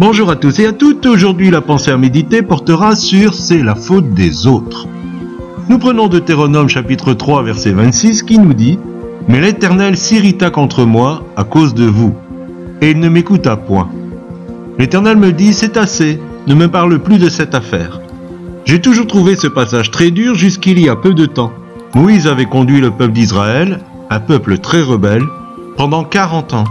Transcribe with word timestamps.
Bonjour 0.00 0.30
à 0.30 0.36
tous 0.36 0.58
et 0.58 0.66
à 0.66 0.72
toutes, 0.72 1.06
aujourd'hui 1.06 1.50
la 1.50 1.60
pensée 1.60 1.90
à 1.90 1.96
méditer 1.96 2.42
portera 2.42 2.96
sur 2.96 3.34
C'est 3.34 3.62
la 3.62 3.74
faute 3.74 4.12
des 4.14 4.46
autres. 4.46 4.88
Nous 5.68 5.78
prenons 5.78 6.08
Deutéronome 6.08 6.68
chapitre 6.68 7.12
3 7.12 7.42
verset 7.42 7.72
26 7.72 8.24
qui 8.24 8.38
nous 8.38 8.54
dit 8.54 8.78
Mais 9.28 9.40
l'Éternel 9.40 9.96
s'irrita 9.96 10.50
contre 10.50 10.84
moi 10.84 11.22
à 11.36 11.44
cause 11.44 11.74
de 11.74 11.84
vous, 11.84 12.14
et 12.80 12.90
il 12.90 12.98
ne 12.98 13.08
m'écouta 13.08 13.56
point. 13.56 13.88
L'Éternel 14.78 15.16
me 15.16 15.32
dit 15.32 15.52
C'est 15.52 15.76
assez, 15.76 16.18
ne 16.46 16.54
me 16.54 16.68
parle 16.68 16.98
plus 16.98 17.18
de 17.18 17.28
cette 17.28 17.54
affaire. 17.54 18.00
J'ai 18.64 18.80
toujours 18.80 19.06
trouvé 19.06 19.36
ce 19.36 19.46
passage 19.46 19.90
très 19.90 20.10
dur 20.10 20.34
jusqu'il 20.34 20.80
y 20.80 20.88
a 20.88 20.96
peu 20.96 21.14
de 21.14 21.26
temps. 21.26 21.52
Moïse 21.94 22.26
avait 22.26 22.46
conduit 22.46 22.80
le 22.80 22.90
peuple 22.90 23.12
d'Israël, 23.12 23.80
un 24.10 24.20
peuple 24.20 24.58
très 24.58 24.82
rebelle, 24.82 25.24
pendant 25.76 26.04
40 26.04 26.54
ans. 26.54 26.64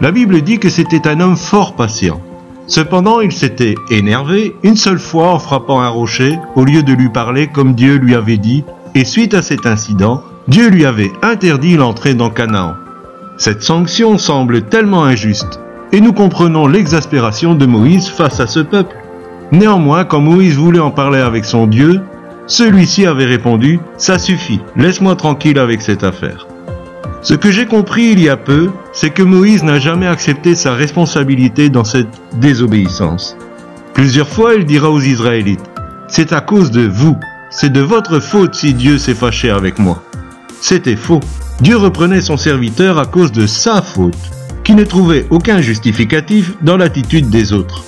La 0.00 0.10
Bible 0.10 0.42
dit 0.42 0.58
que 0.58 0.68
c'était 0.68 1.08
un 1.08 1.20
homme 1.20 1.36
fort 1.36 1.76
patient. 1.76 2.20
Cependant, 2.66 3.20
il 3.20 3.32
s'était 3.32 3.74
énervé 3.90 4.56
une 4.62 4.76
seule 4.76 4.98
fois 4.98 5.32
en 5.32 5.38
frappant 5.38 5.80
un 5.80 5.88
rocher 5.88 6.38
au 6.56 6.64
lieu 6.64 6.82
de 6.82 6.92
lui 6.92 7.10
parler 7.10 7.48
comme 7.48 7.74
Dieu 7.74 7.96
lui 7.96 8.14
avait 8.14 8.38
dit, 8.38 8.64
et 8.94 9.04
suite 9.04 9.34
à 9.34 9.42
cet 9.42 9.66
incident, 9.66 10.22
Dieu 10.48 10.68
lui 10.68 10.84
avait 10.84 11.12
interdit 11.22 11.76
l'entrée 11.76 12.14
dans 12.14 12.30
Canaan. 12.30 12.74
Cette 13.36 13.62
sanction 13.62 14.16
semble 14.18 14.62
tellement 14.62 15.04
injuste, 15.04 15.60
et 15.92 16.00
nous 16.00 16.12
comprenons 16.12 16.66
l'exaspération 16.66 17.54
de 17.54 17.66
Moïse 17.66 18.08
face 18.08 18.40
à 18.40 18.46
ce 18.46 18.60
peuple. 18.60 18.96
Néanmoins, 19.52 20.04
quand 20.04 20.20
Moïse 20.20 20.56
voulait 20.56 20.80
en 20.80 20.90
parler 20.90 21.20
avec 21.20 21.44
son 21.44 21.66
Dieu, 21.66 22.00
celui-ci 22.46 23.06
avait 23.06 23.24
répondu⁇ 23.24 23.76
Ça 23.96 24.18
suffit, 24.18 24.60
laisse-moi 24.76 25.16
tranquille 25.16 25.58
avec 25.58 25.82
cette 25.82 26.04
affaire⁇ 26.04 26.46
ce 27.24 27.32
que 27.32 27.50
j'ai 27.50 27.64
compris 27.64 28.10
il 28.12 28.20
y 28.20 28.28
a 28.28 28.36
peu, 28.36 28.70
c'est 28.92 29.08
que 29.08 29.22
Moïse 29.22 29.64
n'a 29.64 29.78
jamais 29.78 30.06
accepté 30.06 30.54
sa 30.54 30.74
responsabilité 30.74 31.70
dans 31.70 31.82
cette 31.82 32.20
désobéissance. 32.34 33.34
Plusieurs 33.94 34.28
fois, 34.28 34.56
il 34.56 34.66
dira 34.66 34.90
aux 34.90 35.00
Israélites, 35.00 35.64
C'est 36.06 36.34
à 36.34 36.42
cause 36.42 36.70
de 36.70 36.86
vous, 36.86 37.16
c'est 37.50 37.72
de 37.72 37.80
votre 37.80 38.20
faute 38.20 38.54
si 38.54 38.74
Dieu 38.74 38.98
s'est 38.98 39.14
fâché 39.14 39.48
avec 39.48 39.78
moi. 39.78 40.02
C'était 40.60 40.96
faux. 40.96 41.20
Dieu 41.62 41.78
reprenait 41.78 42.20
son 42.20 42.36
serviteur 42.36 42.98
à 42.98 43.06
cause 43.06 43.32
de 43.32 43.46
sa 43.46 43.80
faute, 43.80 44.18
qui 44.62 44.74
ne 44.74 44.84
trouvait 44.84 45.26
aucun 45.30 45.62
justificatif 45.62 46.52
dans 46.60 46.76
l'attitude 46.76 47.30
des 47.30 47.54
autres. 47.54 47.84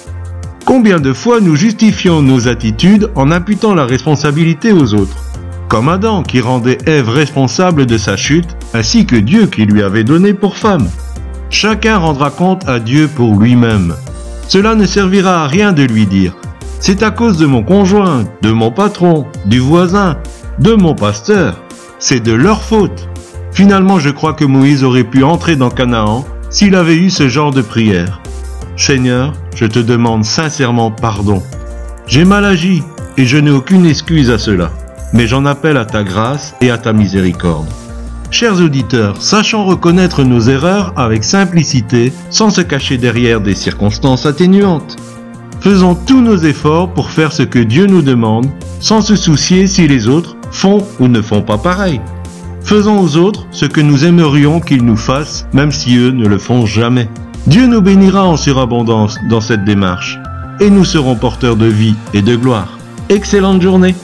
Combien 0.65 0.99
de 0.99 1.13
fois 1.13 1.41
nous 1.41 1.57
justifions 1.57 2.23
nos 2.23 2.49
attitudes 2.49 3.11
en 3.15 3.31
imputant 3.31 3.75
la 3.75 3.85
responsabilité 3.85 4.73
aux 4.73 4.95
autres? 4.95 5.19
Comme 5.69 5.89
Adam 5.89 6.23
qui 6.23 6.41
rendait 6.41 6.79
Ève 6.87 7.09
responsable 7.09 7.87
de 7.87 7.99
sa 7.99 8.17
chute, 8.17 8.57
ainsi 8.75 9.07
que 9.07 9.17
Dieu 9.17 9.47
qui 9.47 9.65
lui 9.65 9.83
avait 9.83 10.05
donné 10.05 10.35
pour 10.35 10.57
femme. 10.57 10.89
Chacun 11.51 11.99
rendra 11.99 12.31
compte 12.31 12.69
à 12.69 12.79
Dieu 12.79 13.09
pour 13.09 13.39
lui-même. 13.39 13.95
Cela 14.49 14.75
ne 14.75 14.87
servira 14.87 15.45
à 15.45 15.47
rien 15.47 15.73
de 15.73 15.83
lui 15.83 16.07
dire 16.07 16.35
C'est 16.81 17.03
à 17.03 17.11
cause 17.11 17.39
de 17.39 17.47
mon 17.47 17.63
conjoint, 17.63 18.25
de 18.43 18.51
mon 18.51 18.71
patron, 18.71 19.27
du 19.45 19.59
voisin, 19.59 20.19
de 20.59 20.75
mon 20.75 20.95
pasteur. 20.95 21.61
C'est 21.99 22.21
de 22.21 22.33
leur 22.33 22.63
faute. 22.63 23.09
Finalement, 23.53 23.99
je 23.99 24.11
crois 24.11 24.35
que 24.35 24.45
Moïse 24.45 24.85
aurait 24.85 25.05
pu 25.05 25.25
entrer 25.25 25.57
dans 25.57 25.71
Canaan 25.71 26.25
s'il 26.51 26.75
avait 26.75 26.97
eu 26.97 27.11
ce 27.11 27.29
genre 27.29 27.53
de 27.53 27.63
prière. 27.63 28.21
Seigneur, 28.77 29.33
je 29.55 29.67
te 29.67 29.79
demande 29.79 30.25
sincèrement 30.25 30.91
pardon. 30.91 31.43
J'ai 32.07 32.25
mal 32.25 32.45
agi 32.45 32.83
et 33.17 33.25
je 33.25 33.39
n'ai 33.39 33.51
aucune 33.51 33.87
excuse 33.87 34.31
à 34.31 34.39
cela 34.39 34.71
mais 35.17 35.27
j'en 35.27 35.47
appelle 35.47 35.79
à 35.79 35.87
ta 35.87 36.05
grâce 36.05 36.55
et 36.61 36.71
à 36.71 36.77
ta 36.77 36.93
miséricorde. 36.93 37.67
Chers 38.31 38.61
auditeurs, 38.61 39.23
sachons 39.23 39.65
reconnaître 39.65 40.25
nos 40.25 40.41
erreurs 40.41 40.93
avec 40.97 41.25
simplicité, 41.25 42.13
sans 42.29 42.51
se 42.51 42.61
cacher 42.61 42.99
derrière 42.99 43.41
des 43.41 43.55
circonstances 43.55 44.27
atténuantes. 44.27 44.97
Faisons 45.61 45.95
tous 45.95 46.21
nos 46.21 46.37
efforts 46.37 46.93
pour 46.93 47.11
faire 47.11 47.33
ce 47.33 47.43
que 47.43 47.59
Dieu 47.59 47.87
nous 47.87 48.03
demande, 48.03 48.47
sans 48.79 49.01
se 49.01 49.17
soucier 49.17 49.67
si 49.67 49.89
les 49.89 50.07
autres 50.07 50.37
font 50.51 50.85
ou 51.01 51.09
ne 51.09 51.23
font 51.23 51.41
pas 51.41 51.57
pareil. 51.57 52.01
Faisons 52.63 53.01
aux 53.01 53.17
autres 53.17 53.47
ce 53.53 53.65
que 53.65 53.81
nous 53.81 54.05
aimerions 54.05 54.61
qu'ils 54.61 54.85
nous 54.85 54.97
fassent, 54.97 55.47
même 55.55 55.71
si 55.71 55.97
eux 55.97 56.11
ne 56.11 56.27
le 56.27 56.39
font 56.39 56.67
jamais. 56.67 57.09
Dieu 57.47 57.67
nous 57.67 57.81
bénira 57.81 58.25
en 58.25 58.37
surabondance 58.37 59.19
dans 59.31 59.41
cette 59.41 59.65
démarche, 59.65 60.19
et 60.61 60.69
nous 60.69 60.85
serons 60.85 61.17
porteurs 61.17 61.57
de 61.57 61.67
vie 61.67 61.95
et 62.13 62.23
de 62.23 62.37
gloire. 62.37 62.77
Excellente 63.09 63.63
journée 63.63 63.95